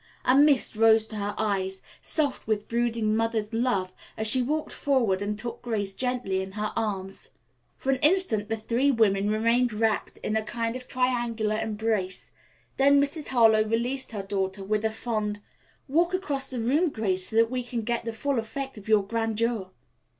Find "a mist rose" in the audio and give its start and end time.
0.25-1.05